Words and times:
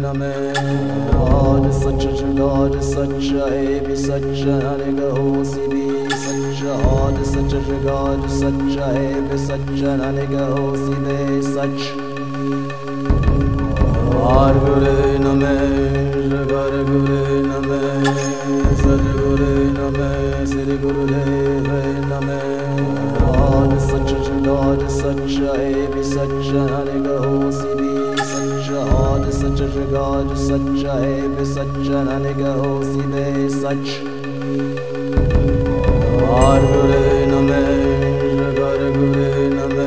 नमे 0.00 0.30
ओंकार 0.60 1.70
सच 1.72 2.02
जगार 2.18 2.80
सच 2.86 3.28
है 3.52 3.80
भी 3.86 3.96
सच 3.96 4.26
हर 4.64 4.82
गहो 4.98 5.44
सिरी 5.44 5.86
सच 6.24 6.60
आद 6.88 7.22
सच 7.30 7.54
जगार 7.68 8.28
सच 8.34 8.60
है 8.78 9.20
भी 9.28 9.38
सच 9.44 9.70
हर 9.82 10.20
गहो 10.32 10.66
सिरे 10.76 11.40
सच 11.48 11.80
आर 14.34 14.58
गुरे 14.64 15.18
नमे 15.18 15.54
गर 16.50 16.76
गुरे 16.90 17.22
नमे 17.46 17.80
सदगुरे 18.82 19.54
नमे 19.78 20.12
श्री 20.46 20.78
गुरुदेव 20.78 21.72
नमे 22.12 22.40
और 23.32 23.78
सच 23.88 24.14
जगार 24.28 24.86
सच 24.98 25.24
है 25.40 25.86
भी 25.94 26.02
सच 26.12 26.38
हर 26.72 26.92
गहो 27.08 27.50
सिरी 27.52 27.85
सच 29.46 29.60
रिगाज 29.60 30.30
सच 30.38 30.84
है 30.86 31.28
विसज्जन 31.28 32.08
निगहो 32.22 32.70
सिदे 32.84 33.48
सच। 33.48 33.90
आर्गुरे 36.38 37.26
नमे, 37.26 37.60
जगर 38.36 38.82
गुरे 38.96 39.30
नमे 39.48 39.86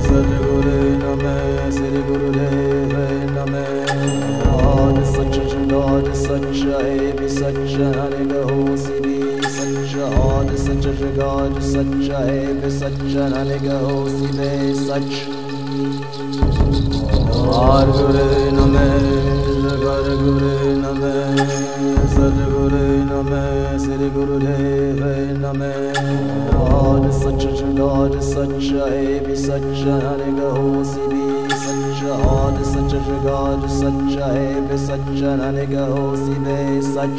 सदगुरे 0.00 0.78
नमे, 1.02 1.36
सिर 1.72 1.98
गुरुदेव 2.08 2.94
नमे। 3.36 3.66
आज 4.62 5.04
सच 5.04 5.38
रिगाज 5.52 6.08
सच 6.14 6.64
है 6.82 7.12
विसज्जन 7.12 8.00
निगहो 8.14 8.76
सिदे 8.76 9.20
सच। 9.48 9.96
आज 10.24 10.56
सच 10.56 10.86
रिगाज 11.02 11.62
सच 11.62 12.10
है 12.10 12.52
विसज्जन 12.52 13.38
निगहो 13.46 14.08
सिदे 14.08 14.74
सच। 14.74 15.44
और 17.54 17.90
निर्गाज 33.06 33.64
सच 33.70 34.12
है 34.18 34.60
विसज्जन 34.68 35.40
निगहो 35.54 36.04
सिदे 36.16 36.60
सच 36.84 37.18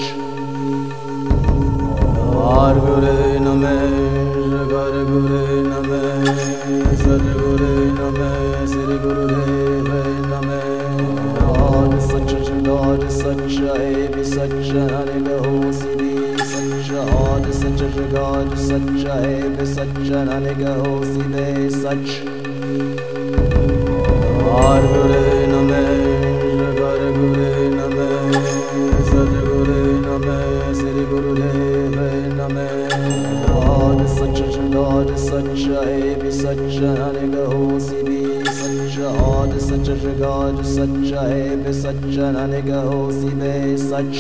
और 2.46 2.79
गुरे 2.85 3.40
नमे 3.40 3.75
गर 4.72 4.95
गुरे 5.09 5.44
नमे 5.68 6.00
सदगुरे 7.01 7.75
नमे 8.00 8.31
श्री 8.72 8.97
गुरुदेव 9.03 9.91
नमे 10.31 10.63
और 11.51 12.00
सच 12.07 12.34
जगाज 12.50 13.07
सच 13.19 13.59
है 13.59 14.07
विसज्जन 14.16 14.94
निगहो 15.12 15.72
सिदे 15.81 16.13
सच 16.53 16.91
और 17.19 17.51
सच 17.62 17.84
जगाज 17.97 18.57
सच 18.68 19.06
है 19.07 19.38
विसज्जन 19.59 20.34
निगहो 20.47 21.03
सिदे 21.13 21.69
सच 21.78 22.34
और 24.56 24.94
सच 39.60 39.86
श्रृगाज 40.00 40.64
सच 40.68 41.12
है 41.18 41.56
विसज्जन 41.58 42.38
निगहो 42.50 43.00
शिवे 43.12 43.54
सच 43.78 44.16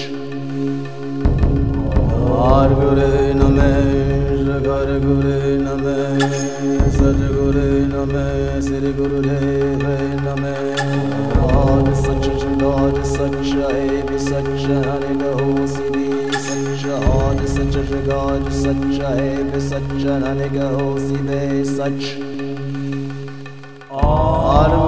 और 2.45 2.73
गुरु 2.79 3.09
नमे 3.39 3.73
घर 4.65 4.89
गुरु 5.03 5.33
नमे 5.63 5.95
सदगुरु 6.95 7.65
नमे 7.91 8.25
श्री 8.61 8.91
गुरुदेव 8.93 9.83
नमे 10.25 10.53
और 11.49 11.93
सच 11.95 12.29
श्रृगाज 12.39 13.03
सच 13.13 13.37
है 13.71 14.01
विसज्जन 14.11 14.87
निगहो 15.03 15.67
शिवे 15.75 16.05
सच 16.47 16.85
और 17.11 17.45
सच 17.55 17.77
श्रृगाज 17.87 18.51
सच 18.61 19.01
है 19.01 19.29
विसज्जन 19.51 20.27
निगहो 20.41 20.87
शिवे 21.07 21.63
सच 21.75 22.13
और 24.05 24.84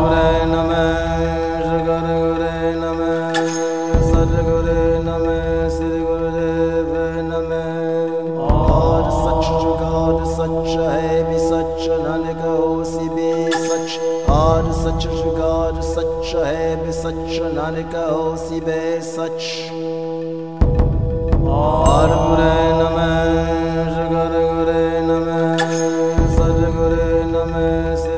मालिक 17.77 17.95
ओ 17.95 18.35
सच। 19.07 19.43
और 21.47 22.13
गुरे 22.21 22.55
नम 22.79 22.95
सदगुरे 23.97 24.85
नम 25.09 25.27
सदगुरे 26.37 27.11
नम 27.33 27.53
से 28.01 28.16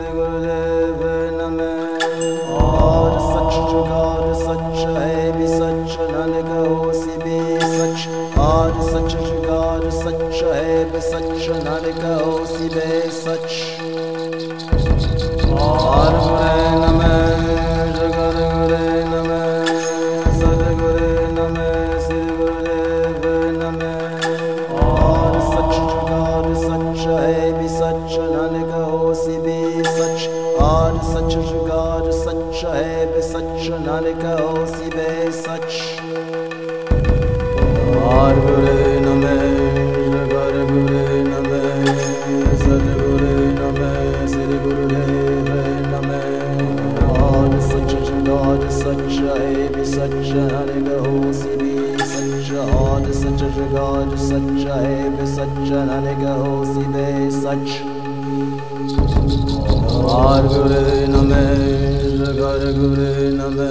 सतगाज 53.59 54.11
सच 54.19 54.65
है 54.67 55.09
विसज्जन 55.11 55.89
निगहो 56.03 56.51
सीधे 56.65 57.07
सच 57.31 57.71
वार 60.03 60.47
गुरु 60.53 60.83
नमे 61.13 61.41
जगर 62.19 62.63
गुरु 62.77 63.09
नमे 63.39 63.67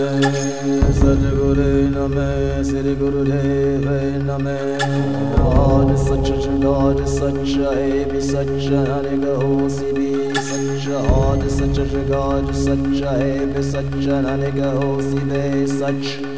सदगुरु 0.99 1.71
नमे 1.97 2.29
श्री 2.65 2.95
गुरुदेव 2.97 3.89
नमे 4.29 4.59
गाज 5.39 5.97
सच 6.05 6.31
गाज 6.65 7.05
सच 7.17 7.57
है 7.59 8.05
विसज्जन 8.13 8.91
निगहो 9.05 9.69
सीधे 9.77 10.11
सच 10.51 10.91
आज 11.19 11.49
सच 11.59 11.95
गाज 12.11 12.57
सच 12.65 13.05
है 13.05 13.33
विसज्जन 13.55 14.35
निगहो 14.41 14.99
सीधे 15.03 15.67
सच 15.79 16.38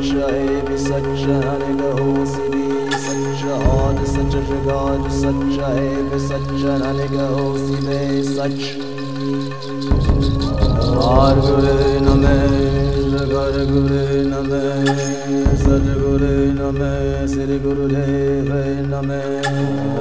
जगत 0.00 0.08
सच 0.08 0.12
है 0.32 0.60
बे 0.64 0.76
सच 0.78 1.24
नानक 1.28 1.80
होसी 2.00 2.44
बे 2.48 2.98
सच 2.98 3.42
और 3.48 4.04
सच 4.06 4.36
जगत 4.44 5.10
सच 5.12 5.58
है 5.60 5.90
बे 6.10 6.18
सच 6.18 6.52
सच 8.30 8.62
और 11.08 11.40
गुरे 11.40 12.00
नमे 12.00 12.38
जगर 13.10 13.58
गुरे 13.72 14.06
नमे 14.24 14.96
सदगुरे 15.56 16.36
नमे 16.60 16.94
श्री 17.28 17.58
गुरुदेव 17.58 18.52
नमे 18.88 19.22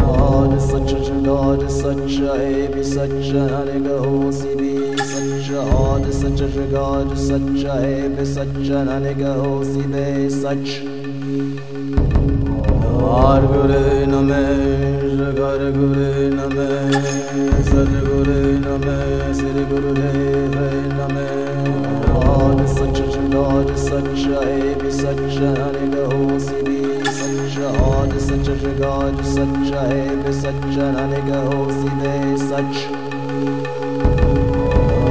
और 0.07 0.59
सच 0.59 0.93
जगत 1.07 1.69
सच 1.71 2.19
है 2.39 2.67
भी 2.73 2.83
सच 2.83 3.19
नानक 3.31 4.88
भी 5.49 5.57
सच 5.57 5.77
और 5.81 6.07
सच 6.07 6.41
जगत 6.41 7.15
सच 7.17 7.63
है 7.65 8.09
भी 8.09 8.25
सच 10.29 10.67
और 13.09 13.45
गुरे 13.47 14.05
नमे 14.05 14.43
जगर 15.15 15.63
गुरे 15.77 16.29
नमे 16.29 16.69
और 17.71 17.89
गुरे 18.05 18.41
नमे 18.59 19.33
श्री 19.33 19.65
गुरुदेव 19.65 20.55
नमे 20.93 21.27
और 22.19 22.65
सच 22.67 23.01
जगत 23.15 23.75
सच 23.77 24.25
भी 24.83 24.91
सच 24.91 25.37
नानक 25.41 26.13
होसी 26.13 26.81
सच 27.11 27.59
और 27.81 28.17
सच 28.19 28.49
जगत 28.61 29.23
सच 29.25 29.73
भी 30.23 30.33
सच 30.33 30.77
नानक 30.77 31.53
होसी 31.53 31.89
बे 31.89 32.37
सच 32.37 33.08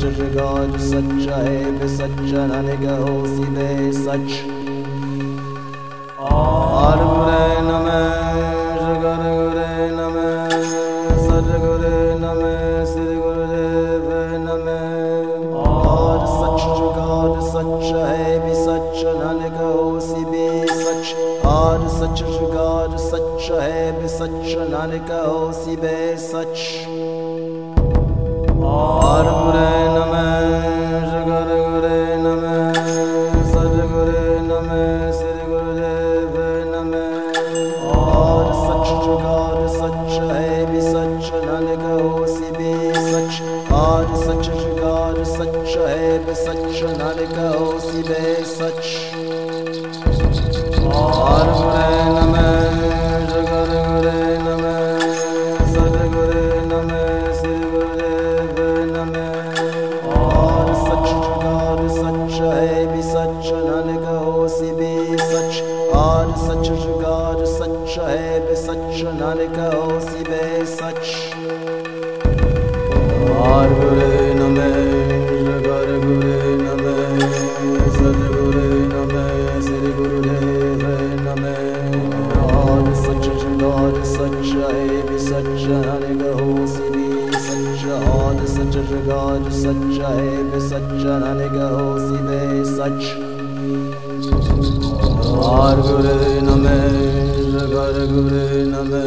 गुरुदेव 0.00 1.88
नमे 2.52 2.88
और 2.88 3.92
सच 3.92 4.49
नानक 24.70 25.08
सिबे 25.54 26.16
सच। 26.16 26.60
और 28.64 29.24
गुरे 29.42 29.72
नमे। 29.88 30.19
और 88.90 88.98
सच 88.98 88.98
जगत 89.06 89.46
सच 89.50 90.00
है 90.00 90.50
भी 90.50 90.60
सच 90.60 91.04
नानक 91.22 91.56
होसी 91.72 92.18
बे 92.22 92.64
सच 92.64 93.02
और 95.50 95.80
गुरे 95.80 96.40
नमे 96.40 96.80
जगर 97.52 97.96
गुरे 98.12 98.46
नमे 98.66 99.06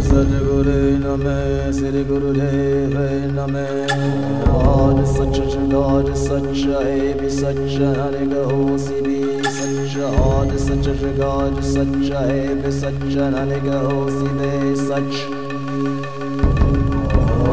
सदगुरे 0.00 0.80
नमे 1.02 1.72
श्री 1.72 2.04
गुरुदेव 2.04 2.94
नमे 3.34 3.68
और 4.54 5.04
सच 5.06 5.36
जगत 5.54 6.14
सच 6.16 6.66
है 6.66 7.14
भी 7.20 7.30
सच 7.30 7.78
नानक 7.96 8.32
होसी 8.52 9.00
भी 9.00 9.20
सच 9.50 9.96
और 10.20 10.56
सच 10.56 10.88
जगत 10.88 11.62
सच 11.62 12.10
है 12.12 12.54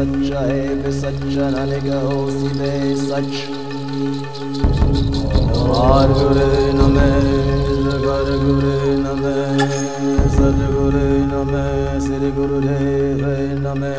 सच 0.00 0.32
है 0.32 0.92
सच 0.92 1.36
नानक 1.36 2.04
होसी 2.04 2.48
बे 2.48 2.96
सच। 2.96 3.32
और 5.68 6.12
गुरे 6.12 6.72
नमे 6.72 7.10
जगर 7.82 8.30
गुरे 8.44 8.96
नमे, 8.96 9.34
सदगुरे 10.28 11.08
नमे 11.18 12.00
श्री 12.00 12.30
गुरुदेव 12.32 13.26
नमे। 13.58 13.94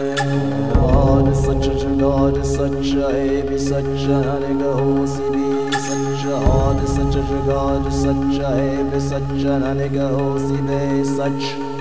और 0.81 1.33
सच 1.33 1.69
जगत 1.81 2.45
सच 2.45 3.13
है 3.13 3.57
सच 3.57 4.07
नानक 4.09 4.63
होसी 4.81 5.29
भी 5.29 5.71
सच। 5.79 6.25
और 6.31 6.85
सच 6.85 7.17
जगत 7.17 7.91
सच 7.91 8.41
है 8.41 8.99
सच 8.99 9.45
नानक 9.45 9.99
होसी 10.11 10.61
बे 10.61 11.03
सच। 11.03 11.71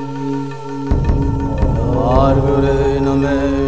और 2.01 2.41
गुरे 2.41 3.01
सदगुरे 3.01 3.01
नमे 3.01 3.60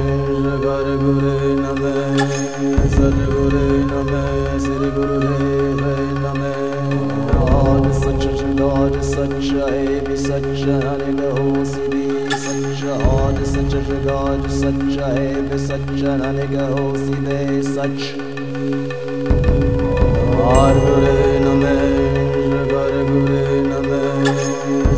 है 14.22 15.58
सच 15.58 16.02
नानक 16.18 16.52
होसी 16.72 17.14
बे 17.22 17.62
सच 17.62 18.02
और 20.42 20.78
गुरे 20.84 21.38
नमे 21.44 21.74
जगर 22.52 22.94
गुरे 23.08 23.42
नमे 23.66 24.02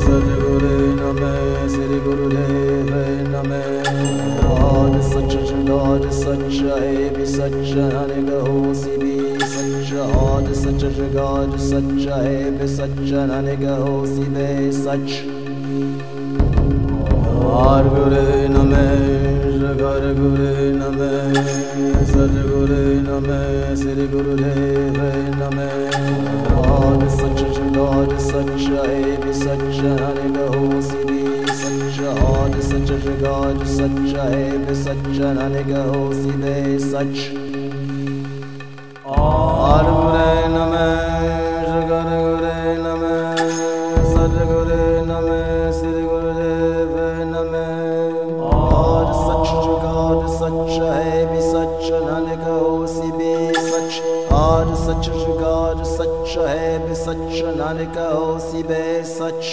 सदगुरे 0.05 0.77
नमे 1.01 1.33
श्री 1.69 2.01
गुरुदेव 2.01 2.93
नमे 3.29 3.63
God 4.45 5.01
सच 5.11 5.37
God 5.69 6.11
सच 6.21 6.61
है 6.63 7.11
नानक 7.93 8.33
होसी 8.49 8.97
भी 8.97 9.39
सच 9.47 9.95
God 9.95 10.53
सच 10.55 10.85
God 11.17 11.57
सच 11.69 12.07
है 12.09 13.27
नानक 13.27 13.65
होसी 13.81 14.29
बे 14.29 14.73
सच 14.73 15.17
और 15.21 15.34
गुरे 17.63 18.49
नमे 18.49 18.87
जगर 19.59 20.15
गुरे 20.19 20.73
नमे 20.73 21.35
सदगुरे 22.05 22.95
नमे 22.95 23.77
श्री 23.77 24.09
गुरुदेव 24.09 24.97
नमे। 25.37 25.95
God 26.49 27.09
सच 27.09 27.43
God 27.77 28.19
सच 28.19 28.87
हे 28.89 29.17
भी 29.17 29.33
सच 29.33 29.81
नानक 29.85 30.57
होसी 30.57 31.01
श्री 31.55 31.95
सच 31.95 32.19
आज 32.25 32.61
सच 32.61 32.93
गाज 33.07 33.67
सच 33.67 34.35
हे 34.35 34.59
भी 34.59 34.75
सच 34.75 35.21
नानक 35.21 35.67
गौ 35.67 36.13
श्री 36.13 36.79
सच 36.79 37.44
सच 54.85 55.05
शिकार 55.05 55.85
सच 55.85 56.39
है 56.39 56.73
भी 56.87 56.95
सच 56.95 57.57
नानक 57.57 57.99
हो 58.15 58.39
सिबे 58.39 58.85
सच। 59.05 59.47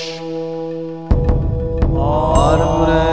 और 2.01 2.63
गुरे 2.71 3.10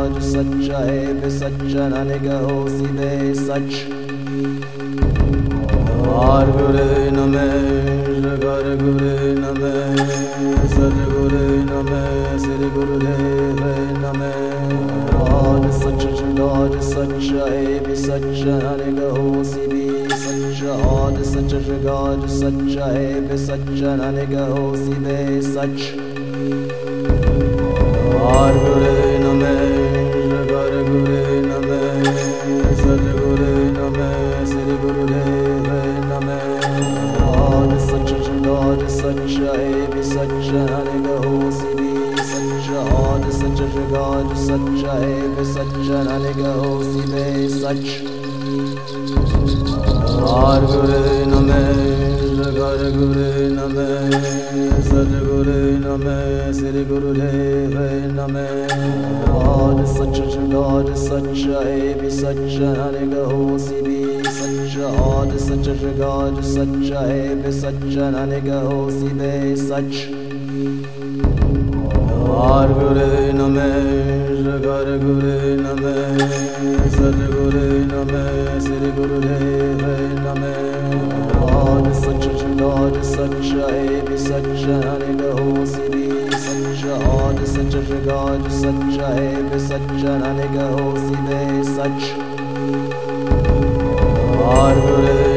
God 0.00 0.20
सच 0.22 0.68
है 0.70 1.00
भी 1.14 1.30
सच 1.30 1.62
नानक 1.92 2.22
होसी 2.42 2.86
बे 2.96 3.08
सच 3.34 3.72
और 6.20 6.50
गुरे 6.50 7.10
नमे 7.16 7.48
जगर 8.20 8.68
गुरे 8.82 9.16
नमे 9.40 9.72
सदगुरे 10.74 11.44
नमे 11.68 12.00
श्री 12.44 12.70
गुरुदेव 12.76 13.60
नमे 14.00 14.32
और 15.26 15.70
सच 15.80 16.06
God 16.40 16.80
सच 16.88 17.28
है 17.50 17.78
भी 17.86 17.96
सच 17.96 18.42
नानक 18.62 19.02
होसी 19.18 19.66
भी 19.66 19.86
सच 20.16 20.62
और 20.86 21.22
सच 21.32 21.54
God 21.84 22.28
सच 22.38 22.76
है 22.78 23.20
भी 23.28 23.38
सच 23.46 23.68
नानक 24.00 24.34
होसी 24.50 24.98
बे 25.04 25.40
सच 25.52 25.88
और 28.30 28.58
गुरे 28.64 29.19
भी 40.50 40.56
सच 40.56 40.70
नानक 40.70 41.26
होसी 41.26 41.74
भी 41.74 42.16
सच 42.16 42.70
और 42.70 43.30
सच 43.30 43.60
God 43.92 44.36
सच 44.36 44.84
है 44.84 45.36
भी 45.36 45.44
सच 45.44 45.90
नानक 45.90 46.38
होसी 46.56 47.00
बे 47.00 47.48
सच 47.48 48.10
और 50.22 50.66
गुरे 50.66 51.24
नमे 51.26 51.62
जगर 52.34 52.96
गुरे 52.96 53.48
नमे 53.50 54.10
सदगुरे 54.82 55.62
नमे 55.70 56.52
श्री 56.52 56.84
गुरुदेव 56.84 57.78
नमे 58.12 58.48
और 59.32 59.86
सच 59.86 60.20
God 60.52 60.94
सच 60.96 61.66
है 61.66 62.00
भी 62.00 62.10
सच 62.10 62.58
नानक 62.60 63.14
होसी 63.32 63.80
भी 63.80 64.22
सच 64.24 64.78
और 64.80 65.38
सच 65.38 65.68
God 66.00 66.42
सच 66.42 66.92
है 66.92 67.42
भी 67.42 67.52
सच 67.52 67.96
नानक 67.96 68.72
होसी 68.72 69.08
बे 69.08 69.56
सच 69.56 70.19
और 72.40 72.68
गुरे 72.68 73.32
नमे 73.32 73.70
जगर 74.42 74.86
गुरे 75.04 75.56
नमे, 75.56 75.96
सदगुरे 76.90 77.68
नमे 77.90 78.60
श्री 78.60 78.92
गुरुदेव 78.92 79.78
नमे 80.20 80.54
और 81.54 81.92
सच 81.92 82.40
God 82.60 83.02
सच 83.02 83.72
है 83.72 84.16
सच 84.16 84.66
नानक 84.68 85.40
होसी 85.40 85.88
भी 85.88 86.30
सच 86.38 86.86
और 86.86 87.46
सच 87.46 89.00
है 89.00 89.42
भी 89.42 89.58
सच 91.64 92.12
और 94.42 94.80
गुरे 94.80 95.29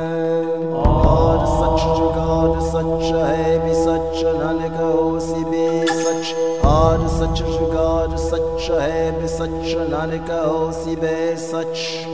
और 0.78 1.44
सच 1.52 1.84
रिगाज 2.00 2.62
सच 2.68 3.12
है 3.28 3.58
भी 3.64 3.74
सच 3.74 4.24
न 4.24 4.56
निगहो, 4.62 5.20
सीधे 5.20 5.86
सच। 5.86 6.34
और 6.64 7.06
सच 7.08 7.42
रिगाज 7.42 8.18
सच 8.18 8.70
है 8.80 9.20
भी 9.20 9.28
सच 9.28 9.76
न 9.92 10.08
निगहो, 10.10 10.72
सीधे 10.72 11.36
सच। 11.36 12.13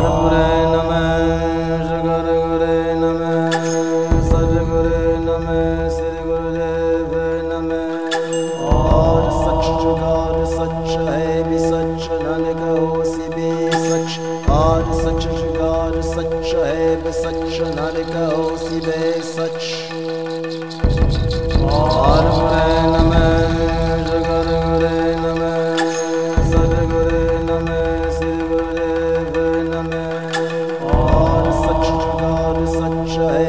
नमः 0.00 0.28
जगर 0.30 0.71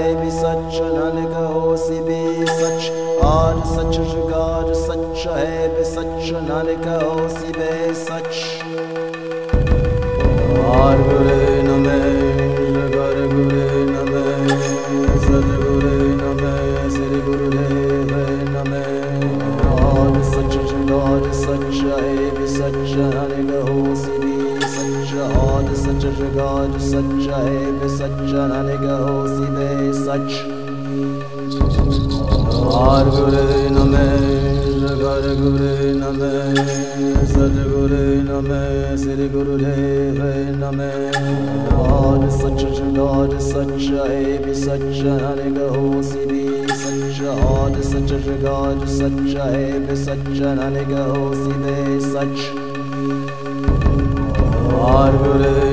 है 0.04 0.16
भी 0.22 0.32
सच, 0.32 0.80
नानक 0.82 1.34
होसी 1.54 2.00
भी 2.00 2.46
सच। 2.46 2.90
आर 3.24 3.60
सच, 3.66 4.00
जुगार 4.00 4.74
सच 4.74 5.28
है 5.28 5.78
भी 5.78 5.84
सच, 5.84 6.32
नानक 6.50 6.88
होसी 7.04 7.52
बे 7.52 7.94
सच। 7.94 8.42
और 10.66 11.02
गुरे 11.08 11.53
जुगार 26.94 27.02
सच 27.02 27.28
है 27.28 27.72
भी 27.72 27.88
सच 27.90 28.34
नानक 28.50 28.84
होसी 29.02 29.46
बे 29.54 29.94
सच 29.94 30.34
और 32.74 33.10
गुरे 33.10 33.70
नमः 33.70 34.12
जगर 34.82 35.26
गुरे 35.40 35.94
नमः 35.94 36.60
सद 37.32 37.56
गुरे 37.70 38.06
नमः 38.28 38.96
श्री 39.04 39.28
गुरुदेव 39.30 40.22
नमः 40.60 41.78
और 41.80 42.30
सच 42.30 42.62
जुगार 42.78 43.38
सच 43.42 43.90
है 43.90 44.38
भी 44.46 44.54
सच 44.54 44.86
नानक 45.22 45.58
होसी 45.76 46.26
भी 46.26 46.46
सच 46.76 47.22
और 47.48 47.82
सच 47.82 48.14
जुगार 48.28 48.86
सच 48.98 49.36
है 49.38 49.80
भी 49.88 49.96
सच 50.04 50.30
नानक 50.54 50.94
होसी 51.10 51.58
बे 51.64 52.00
सच 52.10 52.62
और 54.86 55.18
गुरे 55.18 55.73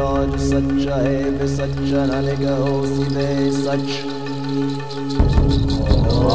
जुगार 0.00 0.36
सच 0.40 0.86
है 0.88 1.30
भी 1.30 1.46
सच 1.48 1.74
नानक 2.08 2.42
होसी 2.58 3.04
बे 3.14 3.24
सच 3.52 3.90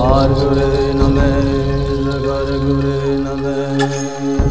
और 0.01 0.33
गुरे 0.33 0.67
नमः 0.93 1.47
जगर 2.05 2.51
गुरे 2.65 3.15
नमः 3.21 3.79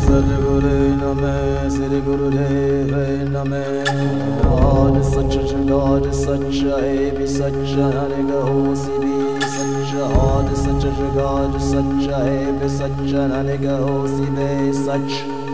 सद 0.06 0.32
गुरे 0.42 0.80
नमः 1.02 1.68
श्री 1.76 2.00
गुरुदेव 2.00 2.90
नमः 3.30 4.50
और 4.56 5.00
सच 5.04 5.38
जुगार 5.44 6.10
सच 6.14 6.60
है 6.74 7.10
भी 7.16 7.26
सच 7.28 7.62
होसी 8.50 8.98
भी 8.98 9.40
सच 9.54 9.96
और 10.18 10.54
सच 10.56 10.90
जुगार 10.98 11.58
सच 11.70 12.12
है 12.12 12.60
भी 12.60 12.76
सच 12.78 13.00
नानक 13.30 13.66
होसी 13.80 14.30
बे 14.32 14.72
सच 14.82 15.53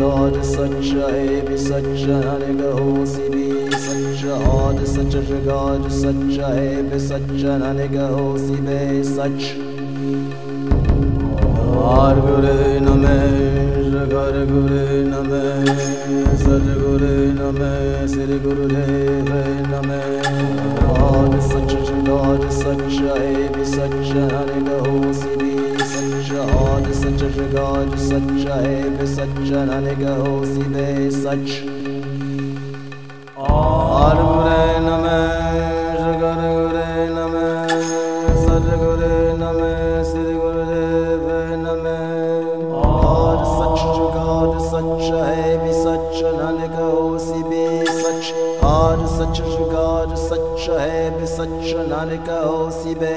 सच 0.00 0.06
जुगार 0.06 0.42
सच 0.42 0.92
है 0.96 1.40
भी 1.46 1.56
सच 1.56 2.04
नानक 2.08 2.60
होसी 2.74 3.28
भी 3.28 3.76
सच 3.80 4.24
और 4.48 4.84
सच 4.86 5.16
जुगार 5.26 5.88
सच 5.90 6.38
है 6.40 6.82
भी 6.82 6.98
सच 6.98 7.44
नानक 7.60 7.96
होसी 8.12 8.56
बे 8.60 8.80
सच 9.04 9.44
और 11.90 12.20
गुरे 12.20 12.80
नमः 12.80 13.20
जगर 13.90 14.44
गुरे 14.52 15.02
नमः 15.04 15.74
सद 16.44 16.72
गुरे 16.80 17.16
नमः 17.34 17.70
और 27.40 27.48
सच 27.48 27.56
जुगार 27.56 27.96
सच 27.98 28.46
है 28.46 28.88
भी 28.96 29.06
सच 29.06 29.50
नानक 29.68 30.02
होसी 30.18 30.62
बे 30.72 31.10
सच 31.10 31.48
और 33.50 34.18
गुरे 34.24 34.66
नमः 34.86 35.22
जगर 36.00 36.42
गुरे 36.56 37.06
नमः 37.14 37.72
सद 38.42 38.68
गुरे 38.82 39.16
नमः 39.38 40.02
श्री 40.10 40.34
गुरुदेव 40.34 41.24
नमः 41.64 42.76
और 42.82 43.44
सच 43.54 43.86
जुगार 43.96 44.58
सच 44.68 45.10
है 45.14 45.56
भी 45.64 45.72
सच 45.72 46.22
नानक 46.36 46.78
होसी 46.80 47.42
भी 47.42 47.66
सच 48.02 48.32
और 48.64 49.06
सच 49.16 49.40
जुगार 49.48 50.14
सच 50.28 50.68
है 50.80 51.18
भी 51.18 51.26
सच 51.26 51.74
नानक 51.88 52.30
होसी 52.44 52.94
बे 52.94 53.16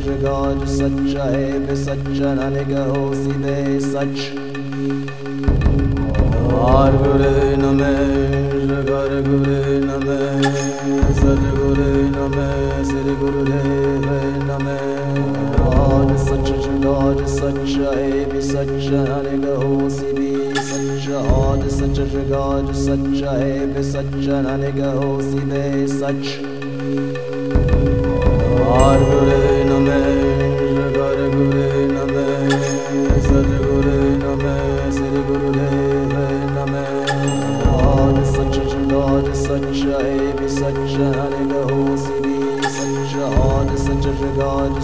आद 0.00 0.06
सच 0.06 0.22
जुगाद 0.22 0.64
सच 0.66 1.16
है 1.16 1.58
बे 1.60 1.74
सच 1.76 2.20
नानक 2.36 2.70
होसी 2.88 3.32
बे 3.32 3.80
सच 3.80 4.20
आर 6.68 6.96
गुरु 7.02 7.32
नमे 7.60 7.90
जगर 8.70 9.12
गुरु 9.26 9.58
नमे 9.84 10.18
सदगुरु 11.18 11.88
नमे 12.14 12.48
श्री 12.84 13.16
गुरुदेव 13.16 14.08
नमे 14.48 14.78
God 15.60 16.16
सच 16.24 16.48
जुगाद 16.64 17.24
सच 17.26 17.76
है 17.76 18.24
बे 18.32 18.40
सच 18.40 18.88
नानक 19.04 19.46
होसी 19.64 20.12
बे 20.12 20.64
सच 20.70 21.10
आद 21.20 21.68
सच 21.76 22.00
जुगाद 22.14 22.72
सच 22.80 23.22
है 23.28 23.52
बे 23.74 23.82
सच 23.92 24.18
नानक 24.48 24.82
होसी 24.96 25.46
बे 25.52 25.86
सच 25.94 26.34
आर 28.80 29.08
गुरु 29.10 29.49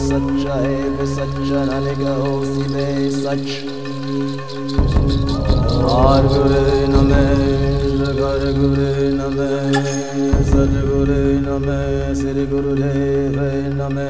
जुगाद 0.07 0.13
सच 0.13 0.47
है 0.47 0.91
बे 0.91 1.07
सच 1.07 1.51
नानक 1.51 2.01
होसी 2.01 2.63
बे 2.75 3.11
सच। 3.11 3.47
आर 5.93 6.27
गुरु 6.27 6.61
नमे 6.93 7.25
जगर 7.99 8.45
गुरु 8.59 8.91
नमे 9.17 9.51
सदगुरु 10.43 11.19
नमे 11.47 12.15
श्री 12.15 12.47
गुरुदेव 12.47 13.39
नमे। 13.75 14.09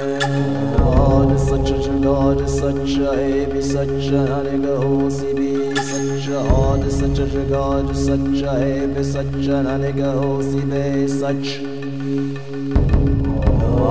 God 0.76 1.36
सच 1.36 1.72
जुगाद 1.86 2.46
सच 2.46 2.98
है 2.98 3.46
बे 3.52 3.62
सच 3.62 4.12
नानक 4.12 4.68
होसी 4.84 5.32
बे 5.32 5.74
सच। 5.74 6.28
आद 6.36 6.88
सच 6.88 7.20
जुगाद 7.20 7.94
सच 7.94 8.42
है 8.44 8.86
बे 8.86 9.04
सच 9.04 9.48
नानक 9.48 10.00
होसी 10.16 10.60
बे 10.60 11.08
सच। 11.08 11.56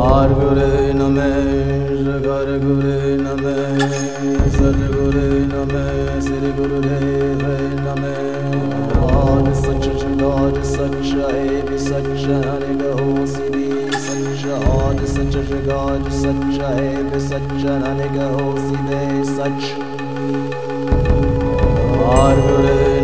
आर 0.05 0.33
गुरु 0.33 0.93
नमे 0.93 1.64
जगर 2.05 2.49
गुरु 2.61 2.97
नमे 3.19 3.53
सदगुरु 4.55 5.21
नमे 5.51 5.85
श्री 6.25 6.51
गुरुदेव 6.57 7.41
नमे 7.85 8.11
God 8.97 9.47
सच 9.61 9.87
जुगाद 10.01 10.61
सच 10.73 11.09
है 11.31 11.77
सच 11.85 12.25
नानक 12.43 12.83
होसी 12.99 13.49
बे 13.55 13.65
सच 14.05 14.45
आद 14.73 15.03
सच 15.13 15.37
जुगाद 15.49 16.09
सच 16.21 16.59
है 16.79 17.19
सच 17.27 17.65
नानक 17.83 18.19
होसी 18.33 18.83
बे 18.89 19.23
सच 19.31 19.71
आर 22.17 22.43
गुरु 22.49 22.94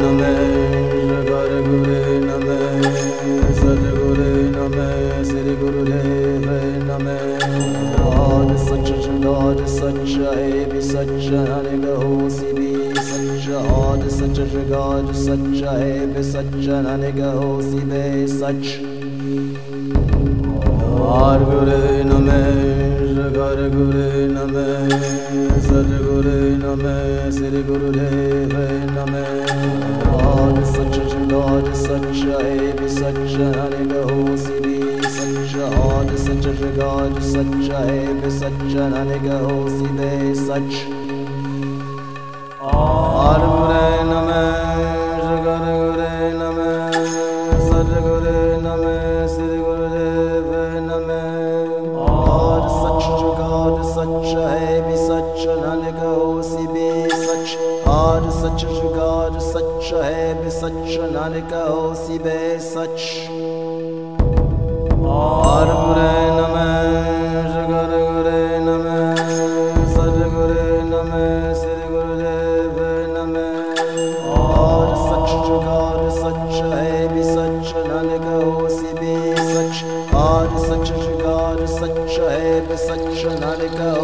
है 10.35 10.65
बे 10.65 10.81
सच 10.81 11.27
होसी 12.03 12.53
बे 12.53 13.01
सच 13.01 13.49
आद 13.55 14.07
सच 14.09 14.39
जुगाद 14.53 15.13
सच 15.13 15.63
है 15.63 16.13
बे 16.13 16.23
सच 16.23 16.67
नानक 16.67 17.19
होसी 17.37 17.79
बे 17.79 18.27
सच। 18.27 18.65
आर 21.11 21.39
गुरु 21.43 21.79
नमे 22.09 22.41
जगर 23.13 23.69
गुरु 23.75 24.07
नमे, 24.33 24.67
सदगुरु 25.61 26.37
नमे 26.63 27.31
श्री 27.31 27.63
गुरुदेव 27.63 28.57
नमे। 28.91 29.25
God 30.11 30.63
सच 30.65 30.95
जुगाद 31.11 31.73
सच 31.73 32.43
है 32.43 32.73
बे 32.73 32.87
सच 32.87 33.35
नानक 33.39 33.91
होसी 34.11 34.59
बे 34.59 35.09
सच 35.09 35.53
आद 35.61 36.15
सच 36.15 36.47
जुगाद 36.59 37.19
सच 37.21 37.69
है 37.71 38.21
बे 38.21 38.29
सच 38.29 38.75
नानक 38.75 39.27
होसी 39.43 39.70
बे 40.51 41.00
सच 80.41 80.87
शिकार 80.87 81.65
सच 81.65 82.19
है 82.19 82.77
सच 82.77 83.25
नर 83.25 83.61
होसी 83.81 84.00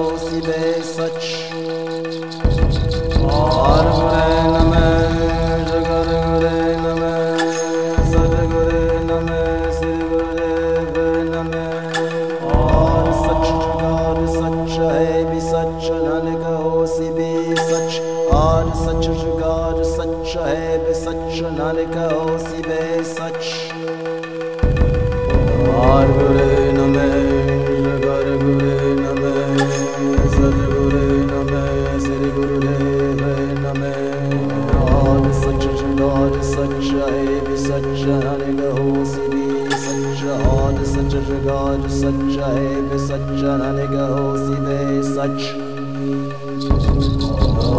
जुगाद 42.07 42.37
सच 42.37 42.39
है 42.39 42.81
बे 42.81 42.97
सच 42.97 43.43
नानक 43.43 43.93
होसी 44.11 44.55
बे 44.61 45.03
सच। 45.03 45.41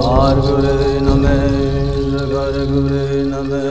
आर 0.09 0.41
गुरु 0.41 0.75
नमे 1.07 1.39
जगर 2.11 2.59
गुरु 2.71 3.05
नमे, 3.31 3.63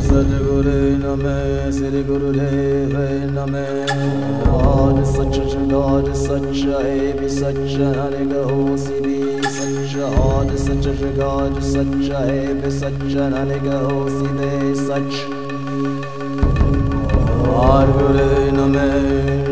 सदगुरु 0.00 0.76
नमे 1.02 1.72
श्री 1.72 2.02
गुरुदेव 2.04 2.96
नमे। 3.30 3.66
God 4.44 5.04
सच 5.04 5.38
जुगाद 5.52 6.12
सच 6.14 6.84
है 6.84 7.12
बे 7.20 7.28
सच 7.28 7.76
नानक 7.96 8.32
होसी 8.50 9.00
बे 9.00 9.42
सच। 9.42 9.96
आद 10.02 10.56
सच 10.56 10.88
जुगाद 11.00 11.60
सच 11.60 12.10
है 12.10 12.70
सच 12.70 13.14
नानक 13.14 13.66
होसी 13.92 14.26
बे 14.26 14.74
सच। 14.74 15.42
आर 17.62 17.90
गुरु 17.90 18.52
नमे 18.52 19.51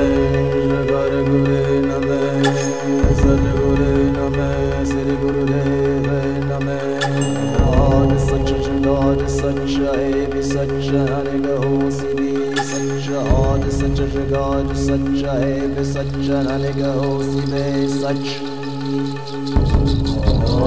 निगहो 10.93 11.91
श्री 11.91 12.31
सच 12.69 13.09
और 13.33 13.69
सच 13.69 13.99
गौर 14.31 14.73
सच 14.75 15.23
है 15.25 15.83
सच 15.83 16.15
न 16.15 16.57
निगहो 16.61 17.23
सिरे 17.23 17.87
सच 17.87 18.25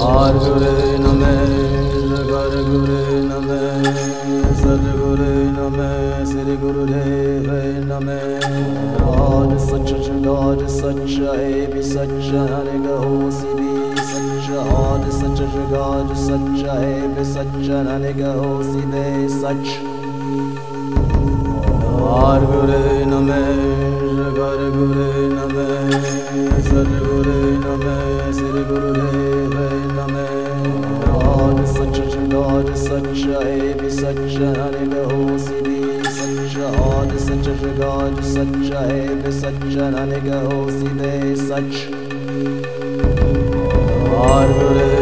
और 0.04 0.38
गुरु 0.38 0.72
नमे 1.02 1.36
गर 2.30 2.56
गुरु 2.68 3.00
नमे 3.28 3.60
सदगुरु 4.54 5.30
नमे 5.56 5.92
श्री 6.26 6.56
गुरुदेव 6.56 7.50
नमे। 7.92 8.20
और 9.04 9.58
सच 9.58 10.10
गौर 10.26 10.66
सच 10.68 11.18
है 11.36 11.82
सच 11.82 12.30
न 12.34 12.62
निगहो 12.72 13.30
सिरे 13.30 13.74
और 14.58 15.10
सच 15.10 15.42
गौर 15.72 16.14
सच 16.14 16.64
है 16.68 17.24
सच 17.24 17.68
न 17.70 18.00
निगहो 18.02 18.62
सिरे 18.62 19.28
सच 19.28 19.93
नानक 39.94 40.26
होसी 40.46 40.88
be 40.98 41.34
such 41.36 41.78
और 44.24 44.52
गुरु 44.58 44.93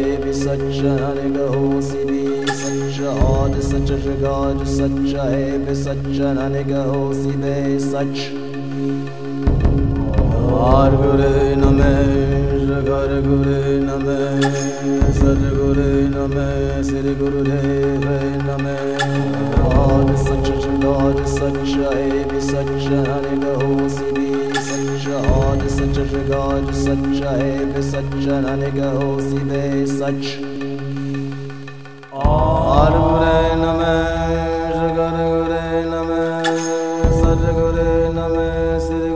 such 0.00 0.08
a 0.08 0.24
be 0.24 0.32
such 0.32 0.60
a 0.60 0.92
Nanak 1.00 1.36
होसी 1.54 2.04
be 2.08 2.46
such 2.46 2.98
a 2.98 3.12
God 3.20 3.62
such 3.62 3.90
a 3.90 4.14
God 4.22 4.66
such 4.66 5.14
a 5.14 5.58
be 5.64 5.74
such 5.74 6.18
a 6.18 6.32
Nanak 6.34 6.70
होसी 6.88 7.32
be 7.42 7.78
such 7.78 8.20
और 10.60 10.96
गुरु 10.96 11.30
नमः 11.60 12.00
जगर 12.68 13.12
गुरु 13.26 13.58
नमः 13.86 14.22
सदगुरु 15.20 15.88
नमः 16.16 16.82
श्री 16.90 17.14
गुरुदेव 17.20 18.06
नमः 18.46 18.80
God 19.58 20.16
such 20.18 20.48
a 20.50 20.78
God 20.84 21.26
such 21.28 21.74
a 21.76 22.24
be 22.30 22.40
such 22.40 22.86
a 22.86 23.02
Nanak 23.08 23.44
होसी 23.62 23.78
be 23.80 23.88
such 23.88 24.09
God 25.60 26.74
such 26.74 27.20
a 27.20 27.64
be 27.64 27.82
such 27.82 28.26
a 28.26 28.40
Nanak 28.40 28.78
होसी 28.96 29.38
be 29.48 29.86
such 29.86 30.28
और 32.14 32.90
गुरु 32.90 33.56
नमः 33.60 34.20
जगर 34.76 35.16
गुरु 35.30 35.60
नमः, 35.90 36.42
सदगुरु 37.20 37.84
नमः 38.16 38.78
श्री 38.78 39.10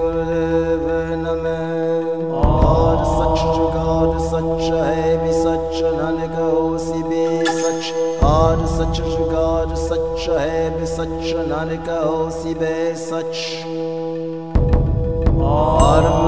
और 2.41 2.99
सच 3.15 3.41
God 3.77 4.13
सच 4.29 4.73
है 4.73 5.25
भी 5.25 5.33
सच 5.33 5.83
नानक 5.97 6.39
होसी 6.39 7.03
भी 7.03 7.45
सच 7.47 7.93
और 8.25 8.67
सच 8.67 9.01
God 9.33 9.75
सच 9.77 10.29
है 10.29 10.81
भी 10.81 10.87
सच 10.87 11.49
नानक 11.49 11.89
होसी 11.89 12.55
बे 12.55 12.95
सच 12.95 13.34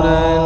और 0.07 0.46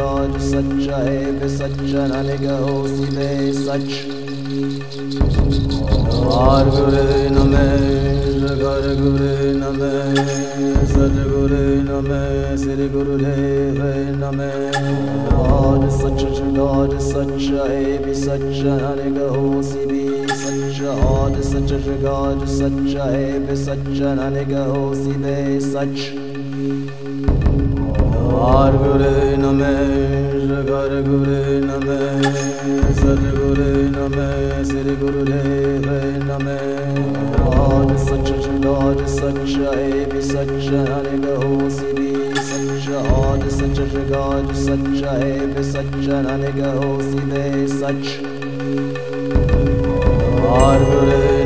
God 0.00 0.36
सच 0.40 0.86
है 0.90 1.32
भी 1.32 1.48
सच 1.48 1.80
नानक 2.10 2.44
होसी 2.60 3.06
बे 3.16 3.32
सच 3.54 3.90
और 6.36 6.70
गुरु 6.70 7.02
नमः 7.34 7.74
जगर 8.42 8.86
गुरु 9.00 9.32
नमः 9.58 10.14
सदगुरु 10.92 11.60
नमः 11.88 12.56
श्री 12.62 12.88
गुरुदेव 12.88 13.82
नमः 14.22 15.36
और 15.42 15.88
सच 15.90 16.24
God 16.56 16.98
सच 17.10 17.36
है 17.68 17.98
भी 18.04 18.14
सच 18.14 18.48
नानक 18.80 19.20
होसी 19.36 19.86
भी 19.86 20.02
सच 20.36 20.82
और 21.04 21.40
सच 21.42 21.76
God 22.06 22.48
सच 22.56 22.96
है 22.96 23.38
भी 23.46 23.56
सच 23.64 23.86
नानक 24.16 24.58
होसी 24.70 25.18
बे 25.18 25.38
सच 25.60 26.10
और 26.18 26.29
गुरु 28.52 29.36
नमः 29.36 29.90
जगर 30.48 31.02
गुरु 31.08 31.66
नमः, 31.66 32.22
सदगुरु 32.92 33.66
नमः, 33.66 34.64
श्री 34.64 34.96
गुरुदेव 34.96 35.86
नमः। 36.24 36.80
और 37.46 37.96
सच 37.96 38.32
God 38.64 39.06
सच 39.06 39.56
है 39.74 40.10
भी 40.10 40.20
सच 40.20 40.70
नानक 40.72 41.44
होसी 41.44 41.92
भी 41.92 42.34
सच 42.40 42.88
और 42.90 43.48
सच 43.48 43.80
God 44.10 44.54
सच 44.54 45.04
है 45.04 45.54
भी 45.54 45.64
सच 45.64 46.08
नानक 46.08 46.84
होसी 46.84 47.18
बे 47.18 47.68
सच 47.68 48.18
और 50.46 50.78
गुरु 50.78 51.39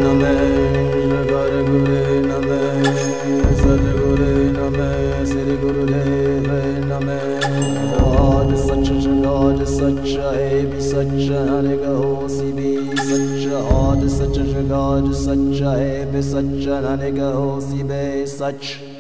सच 10.24 10.34
है 10.34 10.66
भी 10.66 10.80
सच 10.80 11.30
नानक 11.30 11.82
होसी 11.84 12.52
भी 12.52 12.96
सच 12.96 13.52
और 13.52 14.08
सच 14.08 14.38
God 14.70 15.12
सच 15.14 15.62
है 15.62 16.12
भी 16.12 16.22
सच 16.22 16.66
नानक 16.68 17.18
होसी 17.34 17.82
बे 17.82 18.26
सच। 18.26 18.93